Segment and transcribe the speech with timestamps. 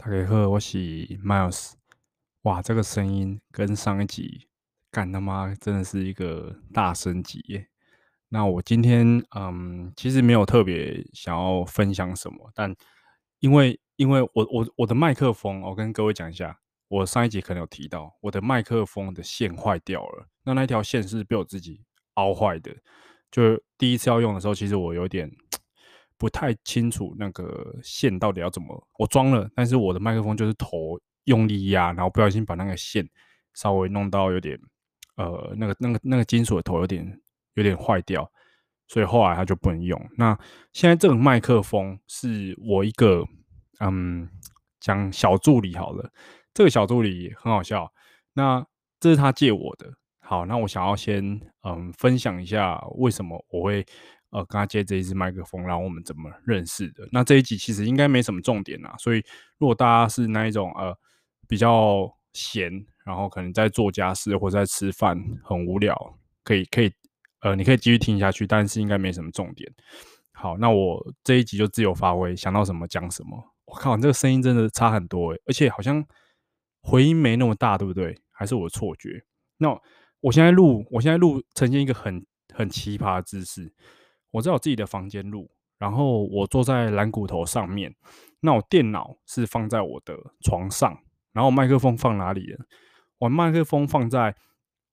[0.00, 0.78] 大家好，我是
[1.18, 1.72] Miles。
[2.42, 4.46] 哇，这个声音跟上一集
[4.92, 7.66] 干他妈真的是一个大升级耶！
[8.28, 12.72] 那我今天嗯，其实没有特别想要分享什么，但
[13.40, 20.28] 因为因为我我我的麦克风，我跟各位讲一下，我上一集可能有提到，我的麦克风的线坏掉了。
[20.44, 21.82] 那那条线是被我自己
[22.14, 22.72] 凹坏的，
[23.32, 25.28] 就第一次要用的时候，其实我有点。
[26.18, 33.08] 不太清楚那个线到底要怎么，我装了，但是我的麦克风就是头用力压，然后不小心把那个线
[33.54, 34.58] 稍微弄到有点，
[35.16, 37.20] 呃，那个那个那个金属的头有点
[37.54, 38.28] 有点坏掉，
[38.88, 39.96] 所以后来它就不能用。
[40.16, 40.36] 那
[40.72, 43.24] 现在这个麦克风是我一个，
[43.78, 44.28] 嗯，
[44.80, 46.10] 讲小助理好了，
[46.52, 47.92] 这个小助理很好笑，
[48.32, 48.66] 那
[48.98, 53.86] 这是他借我的，好，那我想要先嗯分享一下为什么我会。
[54.30, 57.08] 呃，跟他借这一支麦克风，然后我们怎么认识的？
[57.12, 59.24] 那这一集其实应该没什么重点啦，所以
[59.58, 60.96] 如果大家是那一种呃
[61.48, 62.70] 比较闲，
[63.04, 66.92] 然后可能在做家事或者在吃饭很无聊，可以可以
[67.40, 69.72] 呃你可以继续听下去，但是应该没什么重点。
[70.32, 73.54] 好，那我这一集就自由发挥，想到什么讲什么。
[73.64, 76.04] 我靠，这个声音真的差很多诶，而且好像
[76.80, 78.16] 回音没那么大，对不对？
[78.30, 79.24] 还是我的错觉？
[79.56, 79.68] 那
[80.20, 83.72] 我现在录，我现在录呈现一个很很奇葩的姿势。
[84.30, 87.94] 我在我自己的房间录，然后我坐在蓝骨头上面，
[88.40, 91.00] 那我电脑是放在我的床上，
[91.32, 92.66] 然后麦克风放哪里了？
[93.18, 94.36] 我麦克风放在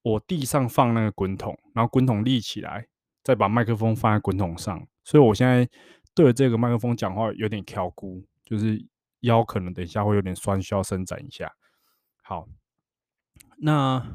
[0.02, 2.88] 我地上放那个滚筒，然后滚筒立起来，
[3.24, 5.68] 再把麦克风放在滚筒上，所以我现在
[6.14, 8.84] 对着这个麦克风讲话有点挑骨，就是
[9.20, 11.52] 腰可能等一下会有点酸，需要伸展一下。
[12.24, 12.48] 好，
[13.58, 14.06] 那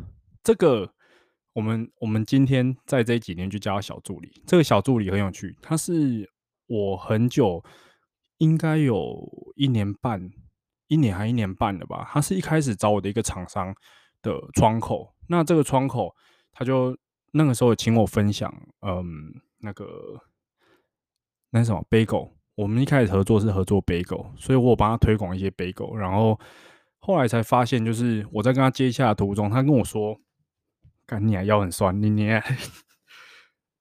[0.43, 0.95] 这个。
[1.53, 4.31] 我们我们今天在这几年就叫他小助理。
[4.47, 6.31] 这个小助理很有趣，他是
[6.69, 7.65] 我很久，
[8.39, 10.31] 应该有一年半，
[10.87, 12.09] 一年还一年半了吧。
[12.09, 13.75] 他是一开始找我的一个厂商
[14.23, 15.13] 的窗口。
[15.29, 16.15] 那这个窗口，
[16.53, 16.97] 他就
[17.33, 18.53] 那个时候请我分享，
[18.87, 19.05] 嗯，
[19.59, 19.87] 那个
[21.51, 22.31] 那什么 Bagel。
[22.55, 25.97] 我们一开始合作是合作 Bagel，所以我帮他推广一些 Bagel。
[25.97, 26.39] 然后
[27.01, 30.17] 后来才发现，就是我在跟他接洽的途中，他跟我说。
[31.11, 32.31] 干你啊，腰很酸，你你。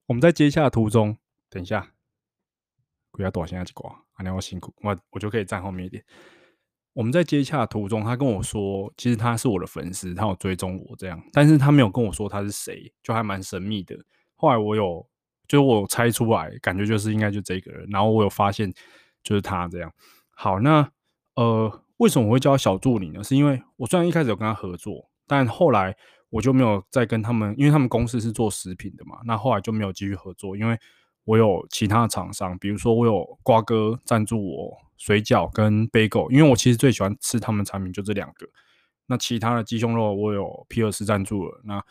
[0.08, 1.16] 我们在接洽的途中，
[1.48, 1.92] 等一下，
[3.12, 6.04] 不要躲，现在去挂，阿娘我辛苦，我我就可以站后面一点。
[6.94, 13.96] 我们在接洽途中，他跟我说，其实他是我的粉丝，他有追踪我这样，但是他没有跟我说他是谁，就还蛮神秘的。
[14.36, 15.08] 后来我有，
[15.48, 18.74] 就我猜出来，感觉就是应该就这个人，然后我有发现
[19.22, 19.94] 就是他这样。
[20.32, 20.92] 好，那
[21.36, 23.24] 呃，为什么我会叫他小助理呢？
[23.24, 25.96] 是因为我虽然一开始有跟他合作，但后来。
[26.30, 30.80] 我就没有再跟他们，因为他们公司是做食品的嘛，那后来就没有继续合作，因为
[31.24, 38.48] 我有其他的厂商，比如说我有瓜哥赞助我水饺跟 bagel，因为我其实最喜欢吃他们产品就这两个。
[39.08, 41.84] 那其他的鸡胸肉我有皮尔斯赞助了，那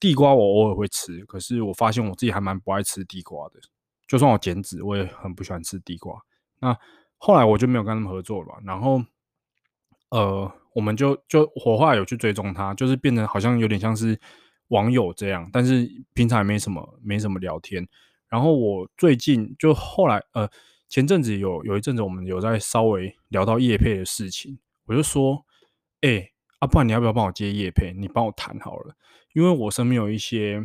[0.00, 3.60] 地瓜我偶尔会吃，可是我发现我自己还蛮不爱吃地瓜的，
[4.06, 6.20] 就算我减脂，我也很不喜欢吃地瓜。
[6.58, 6.76] 那
[7.16, 9.02] 后来我就没有跟他们合作了，然后
[10.08, 10.52] 呃。
[10.74, 14.18] 我们就就火化有去追踪他，就是变成好像有点像是
[14.68, 17.88] 网友这样，但是平常也没什么没什么聊天。
[18.28, 20.48] 然后我最近就后来呃
[20.88, 25.44] 前阵子有有一阵子我们有在稍微聊到业配的事情，我就说，
[26.02, 27.92] 哎、欸，啊不然你要不要帮我接业配？
[27.94, 28.94] 你帮我谈好了，
[29.32, 30.62] 因为我身边有一些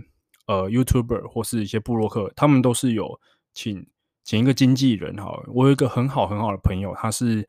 [0.48, 3.20] 呃 YouTuber 或是一些部落客，他们都是有
[3.54, 3.88] 请
[4.24, 5.44] 请一个经纪人好。
[5.48, 7.48] 我有一个很好很好的朋友，他是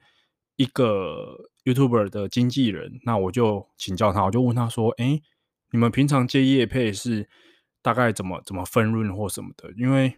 [0.56, 1.50] 一个。
[1.64, 5.20] YouTuber 的经纪人，那我就请教他，我就问他说：“哎、
[5.72, 7.28] 你们平常接业配是
[7.80, 9.70] 大概怎么怎么分润或什么的？
[9.78, 10.14] 因为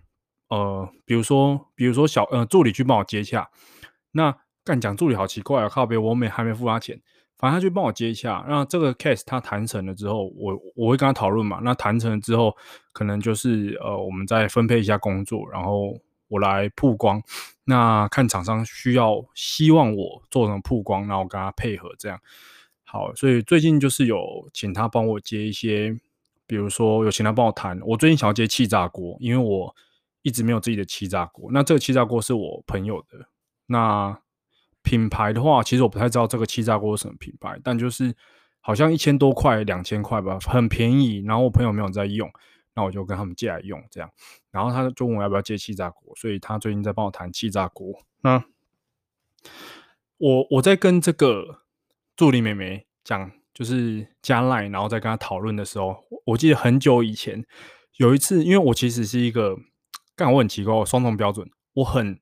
[0.49, 3.49] 呃，比如说，比如说小呃助理去帮我接洽，
[4.13, 7.01] 那干讲助理好奇怪啊，靠北，我没还没付他钱，
[7.39, 8.45] 反正他去帮我接洽。
[8.49, 11.61] 那这个 case 他谈成了之后，我我会跟他讨论嘛。
[11.63, 12.57] 那谈成了之后，
[12.93, 15.97] 可能就是呃，我们再分配一下工作，然后。”
[16.29, 17.23] 我来曝光，
[17.65, 22.21] 那看厂商需要，希望我做成曝光，然后跟他配合这样。
[22.85, 25.97] 好，所以最近就是有请他帮我接一些，
[26.47, 27.81] 比如说有请他帮我谈。
[27.83, 29.75] 我最近想要接气炸锅，因为我
[30.23, 31.51] 一直没有自己的气炸锅。
[31.53, 33.27] 那这个气炸锅是我朋友的。
[33.67, 34.17] 那
[34.83, 38.15] 品牌的话，其实我不太知道这个气炸锅是什么品牌，但就是
[38.61, 41.23] 好像一千多块、两千块吧，很便宜。
[41.27, 42.31] 然后我朋友没有在用。
[42.77, 44.09] 那我就跟他们借来用，这样，
[44.53, 48.05] 然后他就问我要不要借气炸锅，所以他最近在帮我谈气炸锅。
[48.21, 48.45] 那
[50.19, 51.63] 我我在跟这个
[52.15, 57.47] 助理妹妹讲，就是加奈然后再跟她讨论的时候，我记得很久以前
[57.97, 59.57] 有一次，因为我其实是一个，
[60.15, 62.21] 干我很奇怪，我双重标准，我很，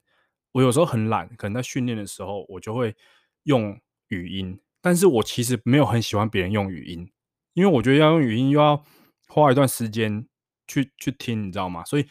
[0.52, 2.94] 我有时候很懒，可能在训练的时候，我就会
[3.42, 7.10] 用语音，但是我其实没有很喜欢别人用语音，
[7.54, 8.84] 因为我觉得要用语音又要
[9.28, 10.26] 花一段时间
[10.66, 11.84] 去去听，你知道吗？
[11.84, 12.06] 所以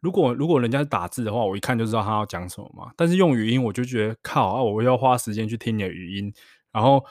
[0.00, 2.92] 如果如果人家打字的话，我一看就知道他要讲什么嘛。
[2.96, 6.32] 但是用语音，我就觉得靠啊，我要花时间去听你的语音。
[6.72, 7.04] 然后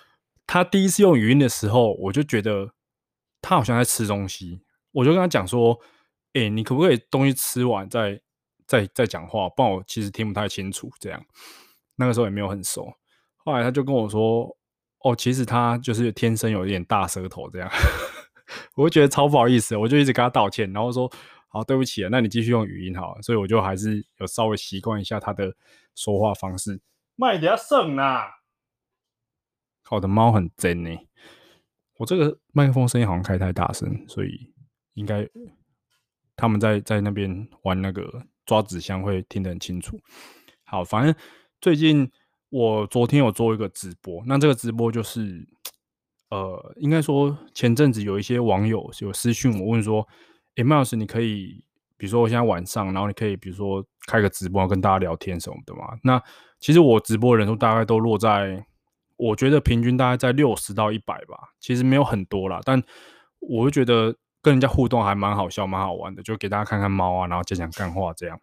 [0.48, 2.74] 他第一次用语音的时候，我就觉得
[3.42, 5.80] 他好像在吃东西，我就跟他讲说
[6.34, 8.20] ：“哎、你可不可以东西吃完再
[8.66, 9.48] 再再讲话？
[9.50, 11.24] 不然我其实听不太清楚。”这样
[11.98, 12.92] 那个时候也没有很熟。
[13.38, 14.58] 后来他就跟我说
[15.04, 17.70] ：“哦，其实他就是天生有一点大舌头。”这样
[18.76, 21.12] 我就觉得超不好意思，我就一直跟他道歉，然后说
[21.50, 25.54] ：“好，对不起啊，那你继续用语音好了。”所以我就还是有稍微习惯一下他的
[25.96, 26.80] 说话方式。
[27.16, 28.40] 卖点剩啦。
[29.92, 30.92] 我的猫很真呢，
[31.98, 34.54] 我这个麦克风声音好像开太大声，所以
[34.94, 35.28] 应该
[36.36, 40.00] 他们在在那边玩那个抓纸箱会听得很清楚。
[40.64, 41.16] 好，反正
[41.60, 42.08] 最近
[42.50, 45.44] 我昨天有做一个直播，那这个直播就是
[46.30, 50.08] 呃，应该说前阵子有一些网友有私讯我问说，
[50.56, 51.64] 诶，麦老师你可以，
[51.98, 55.98] 比如说我现在晚上，然后你可以比如说开个直播跟大家聊天什么的嘛？
[56.04, 56.22] 那
[56.60, 58.66] 其实我直播人数大概都落在。
[59.22, 62.82] 我觉得平均大概在六十到一百吧，其实没有很多啦，但
[63.40, 68.40] 我会觉得跟人家互动还蛮好笑、蛮好玩的，就给大家看看猫啊，然后讲讲干话这样。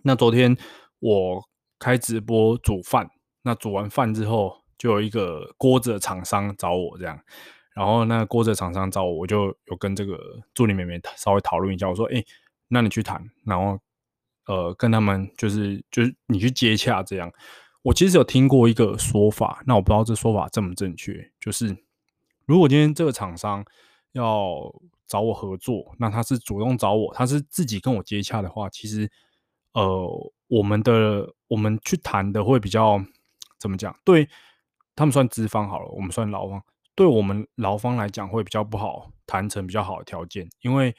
[0.00, 0.56] 那昨天
[0.98, 1.46] 我
[1.78, 3.10] 开直播煮饭，
[3.42, 7.18] 那煮完饭之后，就有一个锅子的厂商找我这样，
[7.74, 10.18] 然后那锅子的厂商找我，我就有跟这个
[10.54, 12.24] 助理妹妹稍微讨论一下，我说：“哎，
[12.68, 13.78] 那你去谈，然后
[14.46, 17.32] 呃跟他们就是就是你去接洽这样。”
[17.82, 21.32] 我其实有听过一个说法，那我不知道这说法正不正确。
[21.40, 21.76] 就是
[22.46, 23.64] 如果今天这个厂商
[24.12, 24.72] 要
[25.08, 29.10] 找我合作，那他是主动找我，他是自己跟我接洽的话，其实
[29.72, 33.04] 呃，我们的我们去谈的会比较
[33.58, 33.98] 怎么讲？
[34.04, 34.28] 对
[35.02, 36.62] 他们算资方好了，我们算劳方，
[36.94, 40.94] 对我们劳方来讲会比较不好谈成比较好的条件，因为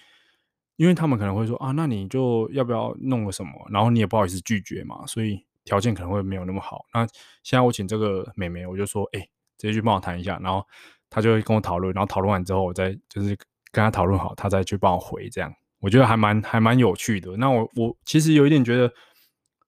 [0.75, 3.51] 因为他们可能会说啊，那你就要不要弄个什么？
[3.69, 5.45] 然后你也不好意思拒绝嘛，所以。
[5.65, 6.83] 条件可能会没有那么好。
[6.93, 7.07] 那
[7.41, 9.21] 现在我请这个妹妹，我就说，哎、
[9.57, 10.37] 直接去帮我谈一下。
[10.43, 10.61] 然后
[11.09, 13.29] 她就会跟我讨论，然后讨论完之后，我再就是
[13.71, 15.29] 跟她讨论好，她再去帮我回。
[15.29, 15.49] 这样
[15.79, 17.37] 我觉得还蛮还蛮有趣的。
[17.37, 18.91] 那我我其实有一点觉得，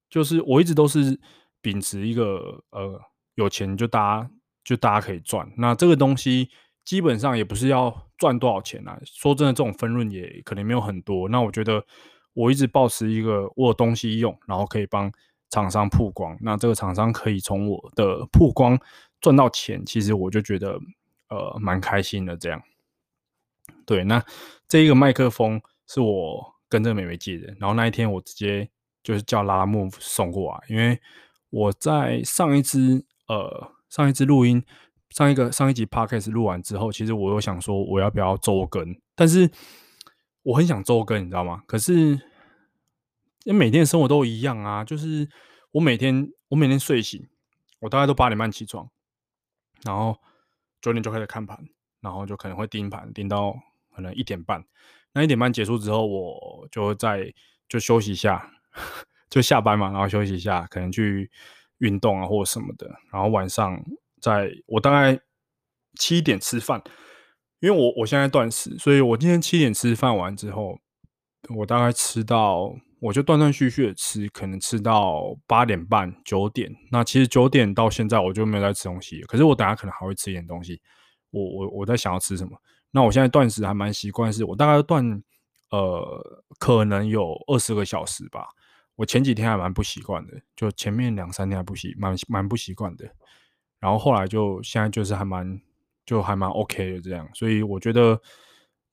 [0.09, 1.17] 就是我一直都是
[1.61, 2.99] 秉持一个呃，
[3.35, 4.29] 有钱就大家
[4.63, 5.49] 就大家可以赚。
[5.57, 6.49] 那这个东西
[6.83, 8.99] 基本上也不是要赚多少钱啊。
[9.05, 11.29] 说真的，这种分润也可能没有很多。
[11.29, 11.85] 那我觉得
[12.33, 15.11] 我一直抱持一个我有东西用，然后可以帮。
[15.51, 18.77] 厂商曝光，那这个厂商可以从我的曝光
[19.21, 20.77] 赚到钱，其实我就觉得
[21.29, 22.35] 呃蛮开心的。
[22.35, 22.61] 这样，
[23.85, 24.21] 对，那
[24.67, 28.67] 这一个麦克风是我跟这个妹妹借的，然后那一天我直接
[29.03, 30.99] 就是叫拉拉木送过来，因为
[31.51, 34.63] 我在上一支呃上一次录音
[35.09, 39.49] 上一个上一集 podcast 录完之后，其实我有想说我要不要周更，但是
[40.43, 41.63] 我很想周更，你知道吗？
[41.67, 42.19] 可是。
[43.45, 45.29] 因为每天的生活都一样啊，就是
[45.69, 47.29] 我每天我每天睡醒，
[47.79, 48.89] 我大概都八点半起床，
[49.83, 50.19] 然后
[50.81, 51.63] 九点就开始看盘，
[52.01, 53.55] 然后就可能会盯盘盯到
[53.95, 54.65] 可能一点半，
[55.13, 57.31] 那一点半结束之后，我就再
[57.69, 58.49] 就休息一下，
[59.29, 61.29] 就下班嘛，然后休息一下，可能去
[61.79, 63.79] 运动啊或者什么的，然后晚上
[64.21, 65.19] 在我大概
[65.99, 66.81] 七点吃饭，
[67.59, 70.77] 因为我我现在断食，所以我今天七点吃饭完之后，
[71.55, 72.75] 我大概吃到。
[73.01, 76.73] 我就断断续续的吃，可能吃到八点半、九点。
[76.91, 80.81] 那其实九点到现在我就没有在吃东西，可是我等下可能还会吃一点东西。
[81.29, 82.57] 我我我在想要吃什么？
[82.89, 85.05] 那我现在断食还蛮习惯，是我大概断
[85.69, 86.03] 呃
[86.57, 88.47] 可能有二十个小时吧。
[88.95, 93.05] 我前几天还蛮不习惯的，就前面两三天还不习蛮蛮不习惯的。
[93.79, 95.61] 然后后来就现在就是还蛮
[96.05, 98.21] 就还蛮 OK 的这样，所以我觉得。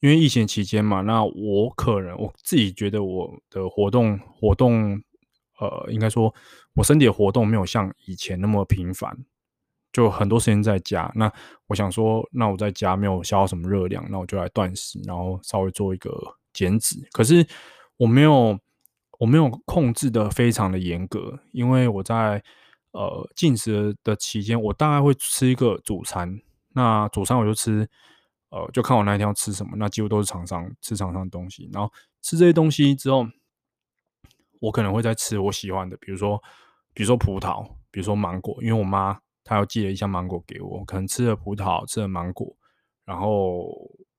[0.00, 5.00] 因为疫情期间嘛，那我可能我自己觉得我的活动活动，
[5.60, 6.34] 呃，应该说
[6.74, 9.16] 我身体的活动没有像以前那么频繁，
[9.92, 11.08] 就很多时间在家。
[11.14, 11.32] 那
[11.68, 16.10] 我想说，那我在家没有消耗什么热量，那我就来断食，然后稍微做一个
[16.52, 16.96] 减脂。
[17.12, 17.46] 可是
[17.96, 18.58] 我没有
[19.22, 22.42] 我没有控制的非常的严格，因为我在
[22.90, 27.88] 呃进食的期间，我大概会吃一个主餐，那主餐我就吃。
[28.50, 31.70] 呃，就看我那一天要吃什么，那几乎都是厂商吃厂商的东西。
[31.72, 33.26] 然后吃这些东西之后，
[34.60, 36.36] 我可能会再吃我喜欢的，比如说，
[36.92, 42.54] 比如说葡萄，比如说芒果，因为我妈她要寄了一箱芒果给我，可能吃了葡萄，吃了芒果。
[43.06, 43.70] 然后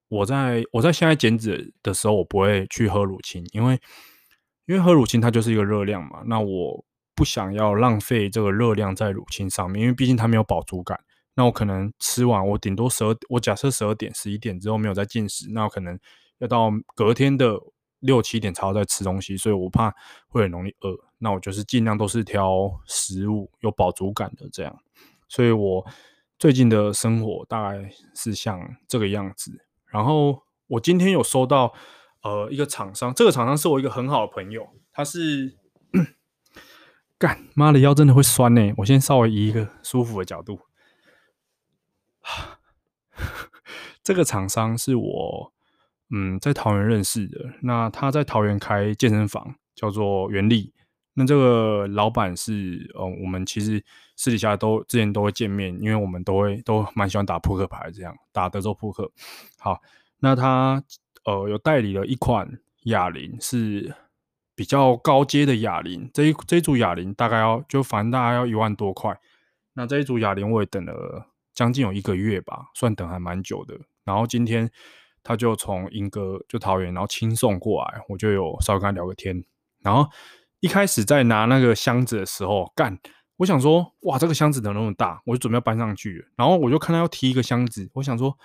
[0.07, 3.79] 我在我在现在减脂的时候，我不会去喝乳清，因为
[4.65, 10.99] 因为喝乳清它就是一个热量嘛，那我不想要浪费这个热量在乳清上面，因为毕竟它没有饱足感。
[11.35, 15.99] 那我可能吃完，我顶多十二，我假设十二点、十一点之后没有再进食，那我可能
[16.37, 17.59] 要到隔天的
[17.99, 19.93] 六七点才要再吃东西，所以我怕
[20.27, 20.95] 会很容易饿。
[21.17, 24.77] 那我就是尽量都是挑食物有饱足感的这样。
[25.27, 25.85] 所以我
[26.37, 29.65] 最近的生活大概是像这个样子。
[29.87, 31.73] 然后我今天有收到
[32.23, 35.57] 呃一个厂商，这个厂商是我一个很好的朋友，他是。
[37.19, 38.73] 干妈的腰真的会酸呢！
[38.77, 40.59] 我先稍微移一个舒服的角度。
[44.03, 45.53] 这个厂商是我
[46.09, 50.73] 嗯在桃园认识的，那他在桃园开健身房，叫做原力。
[51.13, 53.81] 那这个老板是呃，我们其实
[54.17, 59.09] 私底下都之前都会见面，因为我们都会都蛮喜欢打扑克牌，这样打德州扑克。
[59.59, 59.81] 好，
[60.19, 60.83] 那他
[61.25, 63.95] 呃有代理了一款哑铃是。
[64.55, 69.19] 比较高阶的哑铃，这一这一组哑铃大概要就反正大概要一万多块。
[69.73, 71.25] 那这一组哑铃我也等了
[71.55, 73.75] 将近有一个月吧，算等还蛮久的。
[74.03, 74.69] 然后今天
[75.23, 79.43] 他就从英歌就桃园，然后轻送过来，我就有稍微跟他聊个天。
[79.81, 80.07] 然后
[80.59, 82.99] 一开始在拿那个箱子的时候，干，
[83.37, 85.19] 我想说，哇，这个箱子怎么那么大？
[85.25, 86.27] 我就准备要搬上去。
[86.35, 88.37] 然后我就看他要提一个箱子，我想说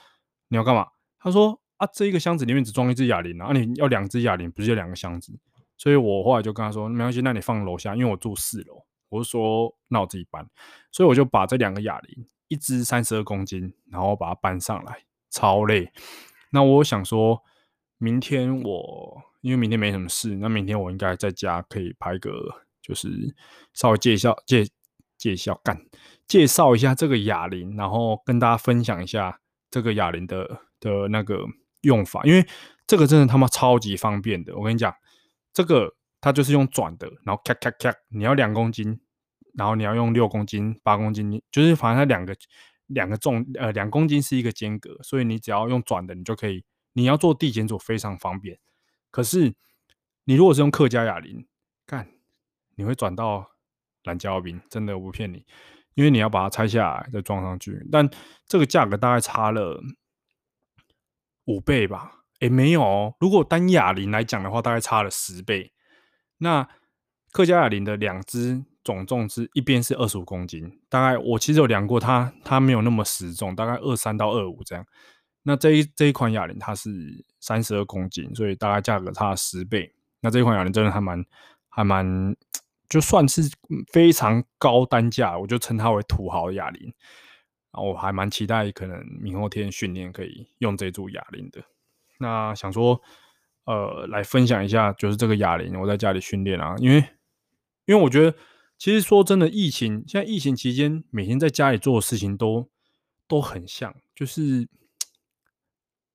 [0.48, 0.86] 你要干嘛？
[1.18, 5.32] 他说啊，这一个箱子里面只装一只哑铃啊，你要两只哑铃，不是就两个箱子？
[5.76, 10.44] 所以我后来就跟他说：“没关系，那你放楼下，因为我住四楼。”我就说：“那我自己搬。”
[10.92, 15.90] 所以我就把这两个哑铃，一只三十二公斤，然后把它搬上来，超累。
[16.50, 17.42] 那我想说，
[17.96, 22.32] 明天我因为明天没什么事，那明天我应该在家可以拍个，
[22.82, 23.08] 就是
[23.72, 24.66] 稍微介绍介
[25.16, 25.80] 介绍干
[26.26, 31.46] 介绍一下这个哑铃，然后跟大家分享一下这个哑铃的的那个
[31.82, 32.46] 用法，因为
[32.86, 34.56] 这个真的他妈超级方便的。
[34.56, 34.94] 我跟你讲。
[35.50, 39.00] 这个它就是用转的，然后咔咔咔，你要两公斤，
[39.54, 42.36] 然后你要用六公斤、八公斤，就是反正它两个
[42.86, 48.60] 两个重，呃，两公斤是一个间隔，所以你只要用转的，你就可以，你要做递减组非常方便。
[49.10, 49.52] 可是
[50.24, 51.48] 你如果是用客家哑铃，
[51.84, 52.08] 干，
[52.76, 53.50] 你会转到
[54.04, 55.44] 蓝胶冰，真的我不骗你，
[55.94, 58.08] 因为你要把它拆下来再装上去，但
[58.46, 59.82] 这个价格大概差了
[61.48, 62.12] 五倍吧。
[62.40, 63.14] 诶，没有哦。
[63.18, 65.72] 如果单哑铃来讲的话，大概差了十倍。
[66.38, 66.68] 那
[67.32, 74.86] 客家哑铃的两只总重是一边是二十五公斤，大概我其实有量过它，它没有那么实重，大概二三到二五这样。
[75.42, 79.92] 那这一这一款哑铃它是三十二公斤，所以大概价格差了十倍。
[80.20, 81.24] 那这一款哑铃真的还蛮
[81.68, 82.36] 还蛮，
[82.88, 83.42] 就算是
[83.92, 86.92] 非常高单价，我就称它为土豪哑铃。
[87.72, 91.62] 我还蛮期待，可能明后天训练可以用这组哑铃的。
[92.18, 93.00] 那想说，
[93.64, 96.96] 呃，来分享一下，就是这个哑铃，我在家里训练啊，因为，
[97.84, 98.36] 因为我觉得，
[98.78, 102.68] 其实说真的，疫情现在疫情期间，每天在家里做的事情都
[103.28, 104.66] 都很像，就是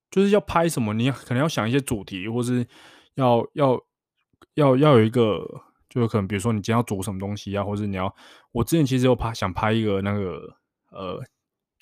[0.10, 2.68] 就是要拍什么，你可能要想一些主题，或是
[3.16, 3.80] 要要
[4.56, 5.46] 要要有一个，
[5.88, 8.14] 就是可能比如说你今天要煮什么东西啊，或者你要，
[8.52, 10.58] 我之前其实有拍想拍一个那个
[10.92, 11.24] 呃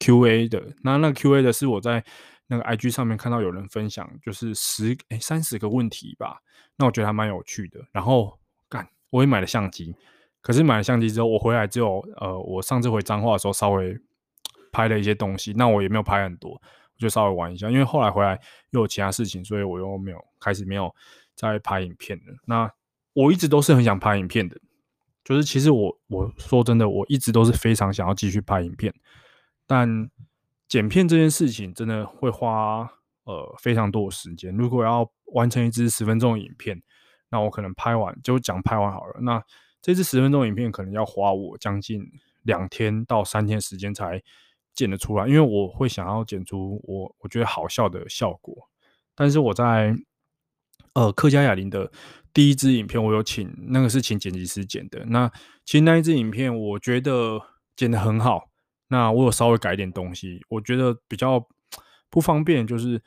[0.02, 2.04] Q&A 的，那那 Q&A 的是我在。
[2.48, 6.42] 那个 IG 上面看到有人分享，就是十哎三十个问题吧，
[6.76, 7.80] 那我觉得还蛮有趣的。
[7.94, 9.96] 然后干，我也买了相机，
[10.42, 13.98] 可是买了相机之后，我回来之后，呃，我上次回彰化的时候稍微
[14.70, 17.72] 拍了一些东西，那我也没有拍很多，我就稍微玩一下。
[17.72, 18.38] 因为后来回来
[18.72, 20.94] 又有其他事情，所以我又没有开始没有
[21.34, 22.36] 再拍影片了。
[22.46, 22.70] 那
[23.14, 24.58] 我一直都是很想拍影片的，
[25.24, 28.94] 就是其实我我说真的，我一直都是非常想要继续拍影片，
[29.66, 30.10] 但。
[30.72, 32.90] 剪片这件事情真的会花
[33.26, 34.56] 呃非常多的时间。
[34.56, 36.82] 如果要完成一支十分钟的影片，
[37.30, 39.20] 那我可能拍完就讲拍完好了。
[39.20, 39.44] 那
[39.82, 42.02] 这支十分钟影片可能要花我将近
[42.44, 44.24] 两天到三天时间才
[44.74, 48.56] 剪得出来，因为我会想要剪出我我觉得好笑的效果。
[49.14, 49.94] 但是我在
[50.94, 51.92] 呃客家哑铃的
[52.34, 55.04] 第一支影片，我有请那个是请剪辑师剪的。
[55.08, 55.30] 那
[55.66, 57.42] 其实那一支影片我觉得
[57.76, 58.51] 剪得很好。
[58.92, 61.42] 那我有稍微改点东西，我觉得比较
[62.10, 63.02] 不方便，就是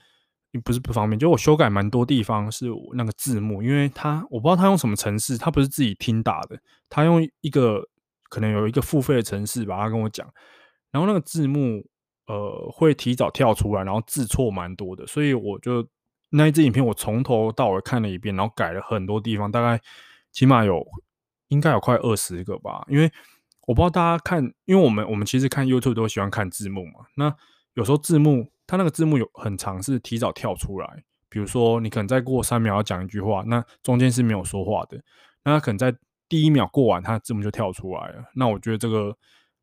[0.64, 7.86] 不是不方便，就我修改蛮多地方是那个字幕，因为他我不知道他用什么程式，他不是自己听打的，他用一个
[8.30, 10.26] 可能有一个付费的程式吧，他跟我讲，
[10.90, 11.84] 然后那个字幕
[12.28, 15.86] 呃会提早跳出来，然后字错蛮多的，所以我就
[16.30, 19.78] 那一支影片我从头到尾看了一遍，然后改了很多地方，大概
[20.32, 20.82] 起码有
[21.48, 23.12] 应该有快二十个吧，因为。
[23.66, 27.06] 我不知道大家看，因为我们我们其实看 YouTube 都喜欢看字幕嘛。
[27.16, 27.34] 那
[27.74, 31.04] 有时候字幕它那个字幕有很长，是提早跳出来。
[31.28, 35.00] 比如说你可能再过三秒要讲一句话，那中间是没有说话的。
[35.42, 35.94] 那可能在
[36.28, 38.24] 第一秒过完，它字幕就跳出来了。
[38.34, 39.16] 那我觉得这个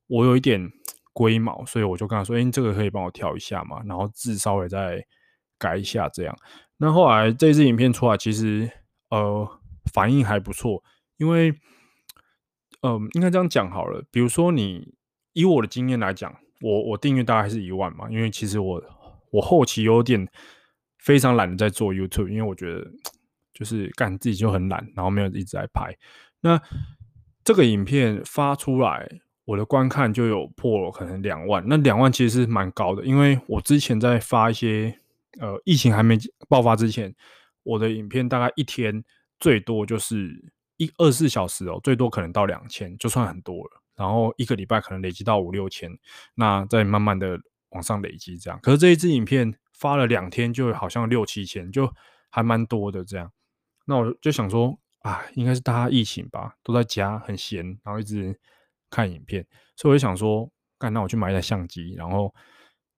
[0.08, 0.70] 我有一点
[1.13, 5.05] 龟毛，所以我就跟他说：“哎、这个可以帮我调一下嘛？”然后字稍微再
[5.58, 6.36] 改一下，这样。
[6.77, 8.70] 那后来这支影片出来，其实
[9.10, 9.48] 呃
[9.93, 10.84] 反应还不错，
[11.17, 11.53] 因为
[12.81, 14.03] 嗯、呃，应该这样讲好了。
[14.11, 14.93] 比如说你
[15.33, 18.83] 以我的经验来讲，我我订阅大概是一万嘛，因为其实我
[19.31, 20.27] 我后期有点
[21.00, 22.85] 非常懒得在做 YouTube，因为我觉得
[23.53, 25.95] 就是干自己就很懒，然后没有一直在拍。
[26.41, 26.61] 那
[27.43, 29.09] 这个影片发出来，
[29.45, 34.97] 我的观看就有破可能两万，那两万其实是蛮高的，因为我之前在发一些。
[35.39, 36.17] 呃，疫情还没
[36.50, 37.15] 爆发之前，
[37.63, 39.01] 我的影片大概一天
[39.39, 43.81] 最多就是一二十四小时哦，最多可能到两千，就算很多了。
[43.95, 45.89] 然后一个礼拜可能累积到五六千，
[46.35, 48.59] 那再慢慢的往上累积这样。
[48.61, 51.93] 可是这一支影片发了两天，就好像六七千，就
[52.29, 53.31] 还蛮多的这样。
[53.85, 58.39] 那我就想说，啊，应该是大家疫情吧，都在家很闲，然后一直
[58.89, 59.45] 看影片，
[59.75, 62.33] 所以我就想说，干，那我去买一台相机，然后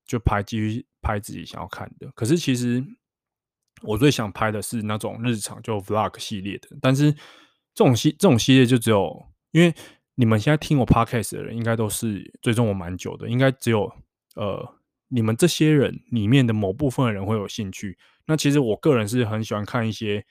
[0.05, 0.85] 就拍继续。
[1.05, 2.81] 拍自己想要看的，可是其实
[3.81, 6.69] 我最想拍的是那种日常，就 vlog 系列的。
[6.81, 7.13] 但是
[7.73, 9.73] 这种系这种系列就只有，因为
[10.15, 13.91] 你们现在听我 podcast 的人，应该都是追踪我蛮久的，应该只有
[14.35, 14.75] 呃
[15.07, 17.97] 你们这些人里面的某部分的人会有兴趣。
[18.25, 20.25] 那其实我个人是很喜欢看一些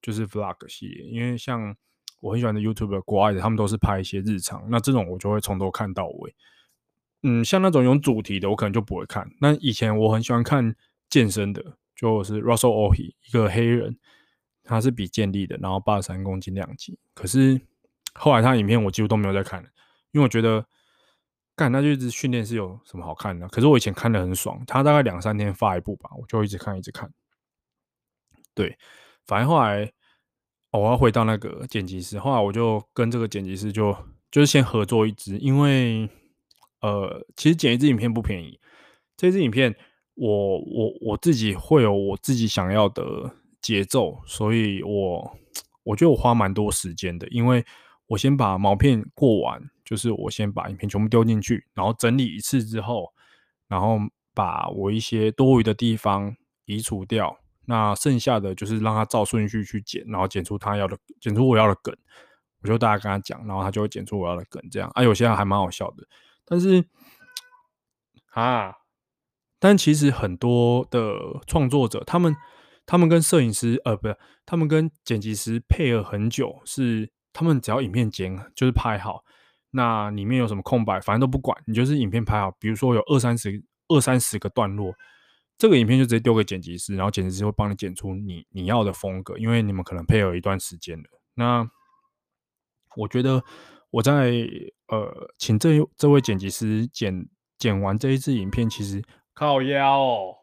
[0.00, 1.74] 就是 vlog 系列，因为像
[2.20, 6.34] 我很喜欢的 YouTuber 国外的，他们都是拍一些日常，那这种我就会从头看到尾。
[7.24, 9.28] 嗯，像那种有主题的，我可能就不会看。
[9.40, 10.74] 那以前我很喜欢看
[11.08, 13.96] 健身的，就是 Russell Ohi，一个黑人，
[14.64, 16.98] 他是比建立的，然后八十三公斤量级。
[17.14, 17.60] 可是
[18.14, 19.68] 后来他影片我几乎都没有在看了，
[20.12, 20.64] 因为我觉得
[21.54, 23.48] 干那就一直训练是有什么好看的。
[23.48, 27.12] 可是我以前看的很爽，他大概两三天发一部吧，我就一直看一直看。
[28.54, 28.76] 对，
[29.26, 29.84] 反正后来，
[30.70, 33.96] 哦，我要回到那个剪辑师，后来我就跟这个剪辑师就
[34.30, 36.08] 就是先合作一支，因为。
[36.82, 38.58] 呃，其实剪一支影片不便宜。
[39.16, 39.72] 这支影片，
[40.14, 45.38] 我我我自己会有我自己想要的节奏，所以我
[45.84, 47.64] 我觉得我花蛮多时间的，因为
[48.08, 53.14] 我先把毛片过完，就是我先把影片全部丢进去，然后整理一次之后，
[53.68, 53.98] 然后
[54.34, 61.96] 把我一些多余的地方移除掉，那剩下的就是让他照顺序去剪，然后剪出他要的，剪出我要的梗，
[62.62, 66.06] 我就大概跟他讲，然后他就会剪出我要的梗，这样啊，有些还蛮好笑的。
[66.44, 66.84] 但是
[68.32, 68.74] 啊，
[69.58, 72.34] 但其实很多的创作者，他们
[72.86, 79.24] 他们跟摄影师呃，不是，他们跟剪辑师配合很久，是他们只要影片剪就是拍好，
[79.70, 82.50] 那里面有什么空白，反正都不管，你就是影片拍好。
[82.58, 84.94] 比如说有二三十二三十个段落，
[85.56, 91.04] 这个影片就直接丢给剪辑师，然后剪辑师会帮你剪出你你要的风格，因为你们可能配合一段时间了。
[91.34, 91.68] 那
[92.96, 93.44] 我觉得。
[93.92, 94.32] 我在
[94.86, 100.34] 呃，请这这位剪辑师剪剪完这一支影片，其实靠腰。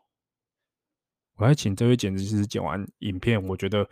[1.39, 3.89] 我在请这位剪辑师剪完影片，我觉得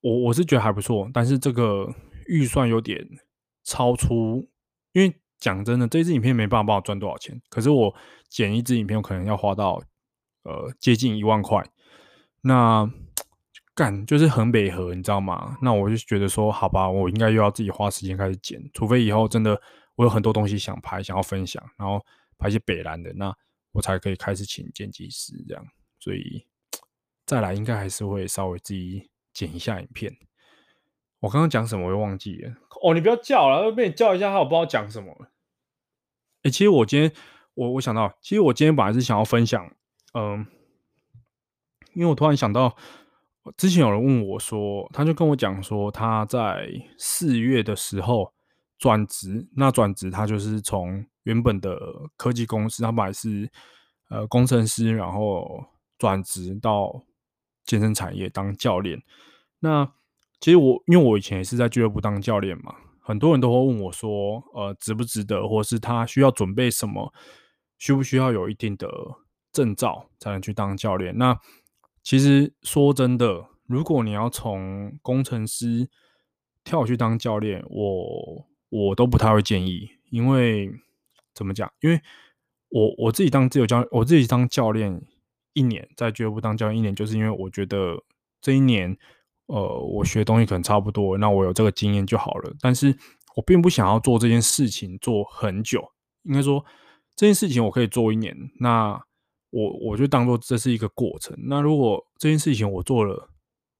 [0.00, 1.88] 我我是觉得还不错，但是这个
[2.26, 3.06] 预算有点
[3.62, 4.48] 超出，
[4.92, 7.40] 因为讲真的，这支影片没办法帮我赚多少钱。
[7.48, 7.94] 可是我
[8.28, 9.80] 剪一支影片，我可能要花到
[10.42, 11.64] 呃接近一万块。
[12.40, 12.90] 那
[13.74, 15.56] 干就是很违和，你知道吗？
[15.62, 19.60] 那我就觉得说，好吧，我应该又要自己花时间开始剪，除非以后真的
[19.94, 22.04] 我有很多东西想拍，想要分享，然后
[22.38, 23.32] 拍一些北烂的，那
[23.72, 25.64] 我才可以开始请剪辑师这样。
[25.98, 26.46] 所以
[27.26, 30.16] 再来应该还是会稍微自己剪一下影片。
[31.20, 32.54] 我刚刚讲什么我又忘记了。
[32.82, 35.26] 哦，你不要叫了，被你叫一下，我不知道讲什么了。
[36.42, 37.12] 哎、欸，其实我今天
[37.54, 39.70] 我我想到，其实我今天本来是想要分享，
[40.14, 40.46] 嗯，
[41.94, 42.76] 因为我突然想到。
[43.56, 48.34] 之前有人问我说，他就跟我讲说，他在四月的时候
[48.76, 49.46] 转职。
[49.54, 51.78] 那转职他就是从原本的
[52.16, 53.48] 科技公司，他本来是
[54.08, 55.64] 呃工程师，然后
[55.96, 57.04] 转职到
[57.66, 59.02] 健身产业当教练。
[59.58, 59.92] 那
[60.40, 67.12] 其实我因为我以前也是在俱乐部当教练嘛，很多人都会问我说，呃，值不值得，或是他需要准备什么，
[67.78, 68.88] 需不需要有一定的
[69.52, 71.16] 证照才能去当教练？
[71.16, 71.38] 那
[72.02, 75.88] 其实说真的，如果你要从工程师
[76.62, 80.70] 跳去当教练，我我都不太会建议，因为
[81.34, 81.72] 怎么讲？
[81.80, 82.00] 因为
[82.68, 85.02] 我我自己当自由教，我自己当教练
[85.56, 88.00] 一年，在俱乐部当教练一年，就是因为我觉得
[88.40, 88.96] 这一年，
[89.46, 92.54] 呃，我学东西可能差不多，那我有这个经验就好了。
[92.60, 92.96] 但是
[93.34, 95.92] 我并不想要做这件事情做很久，
[96.22, 96.64] 应该说
[97.16, 99.02] 这件事情我可以做一年，那。
[99.50, 101.34] 我我就当做这是一个过程。
[101.44, 103.30] 那如果这件事情我做了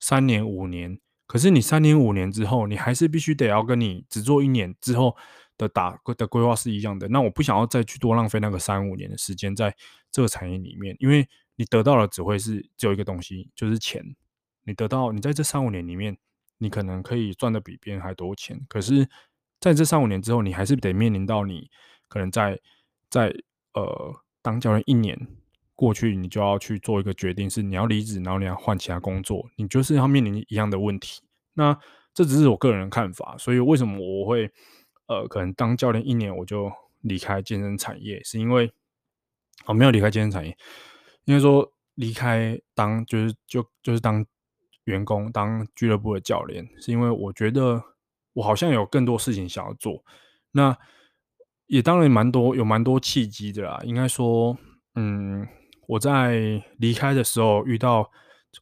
[0.00, 5.14] 三年五年，可是你三年五年之后，你还是必须得要跟你只做一年之后
[5.58, 7.08] 的打的规划是一样的。
[7.08, 9.74] 那我不想要再去多浪费那个三五年的时间在
[10.10, 14.16] 这个产业里面，因为你得到的只会是只有一个东西，就是钱。
[14.64, 16.16] 你得到你在这三五年里面，
[16.58, 19.08] 你可能可以赚的比别人还多钱，可是
[19.60, 21.70] 在这三五年之后，你还是得面临到你
[22.08, 22.60] 可能在
[23.08, 23.34] 在
[23.74, 25.16] 呃当教练一年
[25.74, 31.22] 过去，你就要去做一个决定，是你要离职，然后你要换其他工作，你就是要面临一样的问题。
[31.54, 31.78] 那
[32.12, 34.50] 这只是我个人的看法，所以为什么我会
[35.06, 38.72] 呃，可能当教练一年我就离开健身产业，是因为
[39.66, 40.56] 我、没有离开健身产业，
[41.26, 44.24] 应该说离开当就是就就是当
[44.84, 47.80] 员工当俱乐部的教练，是因为我觉得
[48.32, 50.02] 我好像有更多事情想要做。
[50.52, 50.76] 那
[51.66, 54.56] 也当然蛮多有蛮多契机的啦，应该说，
[54.94, 55.46] 嗯，
[55.86, 58.10] 我在离开的时候遇到。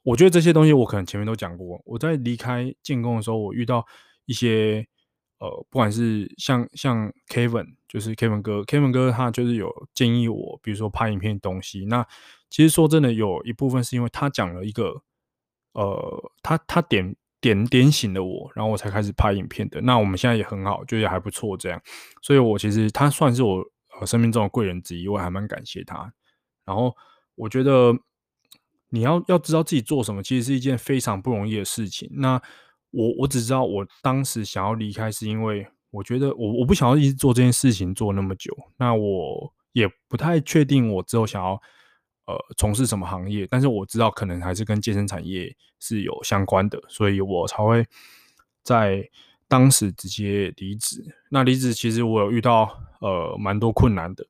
[0.03, 1.81] 我觉得这些东西我可能前面都讲过。
[1.85, 3.87] 我在离开建工的时候，我遇到
[4.25, 4.85] 一些
[5.39, 11.87] 呃，不管是像像 Kevin，就是 Kevin 哥，Kevin 哥他就是有建议我，比如说拍影片东西。
[11.87, 12.05] 那
[12.51, 15.01] 其实说真的，有一部分是因为他讲了一个
[15.75, 19.81] 呃，他他点点点醒了我，然后我才开始拍影片的。
[19.83, 21.81] 那我们现在也很好，就也还不错这样。
[22.21, 23.65] 所以我其实他算是我
[24.01, 26.13] 呃生命中的贵人之一，我还蛮感谢他。
[26.65, 26.95] 然后
[27.37, 27.97] 我觉得。
[28.91, 32.09] 你要要知道自己做什么，其实是一件非常不容易的事情。
[32.13, 32.41] 那
[32.93, 38.53] 我我只知道，我当时想要离开，是因为我觉得我我不想要一直做这件事情做那么久。
[38.77, 41.53] 那我也不太确定我之后想要
[42.27, 47.87] 呃从事什么行业，但是我知道可能还是跟健身产业是有相关的，所以我才会
[48.63, 49.09] 在
[49.47, 51.05] 当时直接离职。
[51.31, 54.27] 那离职其实我有遇到呃蛮多困难的，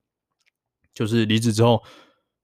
[0.92, 1.83] 就是离职之后。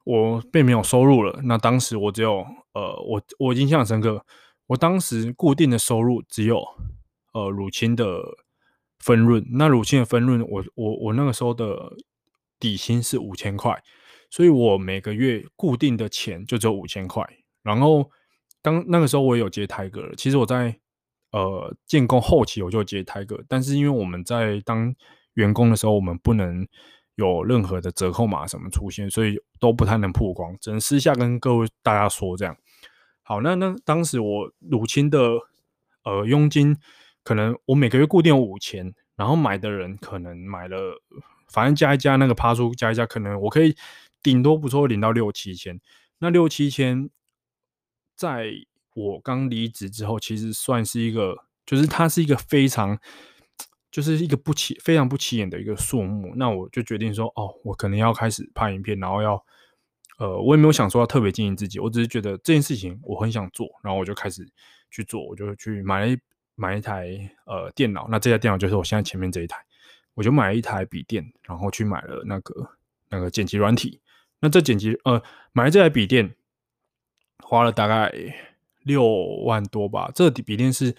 [0.02, 1.40] 我并没有收入了。
[1.44, 2.38] 那当时我只有
[2.72, 4.24] 呃，我我印象深刻，
[4.66, 6.64] 我当时固定的收入只有
[7.34, 8.04] 呃乳清的
[9.00, 9.44] 分润。
[9.50, 11.96] 那乳清的分润，我我我那个时候的
[12.58, 13.82] 底薪是五千块，
[14.30, 17.28] 所以我每个月固定的钱就只有五千块。
[17.62, 18.10] 然后
[18.62, 20.14] 当那个时候我也有接泰哥了。
[20.14, 20.78] 其实我在
[21.32, 24.94] 呃建工后期我就接泰哥，但是因为我们在当
[25.34, 26.68] 员工的时候，我们不能。
[27.16, 32.56] 有任何的折扣码什么出现，所以都不太能曝光，只能私下跟各位大家说这样。
[33.22, 35.20] 好，那那当时我乳清的
[36.04, 36.78] 呃佣金，
[37.30, 41.00] 可能我每个月固定五千，然后买的人可能买了，
[41.48, 43.76] 反正加一加那个趴数加一加，可能我可以
[44.20, 45.80] 顶多不错领到六七千。
[46.18, 47.08] 那六七千，
[48.16, 48.50] 在
[48.94, 52.98] 我刚离职之后，其实算是一个，就是它是一个非常。
[53.92, 59.44] 就是一个不起非常不起眼的一个数目，那我就决定说，哦，我可能要开始拍影片，然后要，
[60.18, 64.48] 呃，我也没有想说要特别经营自己，我只是觉得这件事情我很想做，然后我就开始
[64.92, 66.16] 去做，我就去买了
[66.60, 67.08] 买一台
[67.46, 69.56] 呃电脑，那这台电脑就是我现在前面这一台，
[70.14, 72.70] 我就买了一台笔电，然后去买了那个
[73.08, 74.00] 那个剪辑软体，
[74.40, 76.34] 那这剪辑呃买了这台笔电
[77.42, 78.12] 花了大概
[78.82, 79.04] 六
[79.44, 80.94] 万多吧，这个笔电是。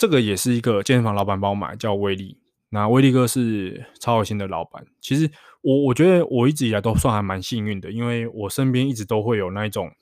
[0.00, 2.38] 这个也是一个健身房老板帮我买，叫威力。
[2.70, 4.82] 那威力哥是超有心的老板。
[4.98, 9.92] 其实我我觉得我一直以来都算还蛮幸运的，因为我身边一直都会有那一种，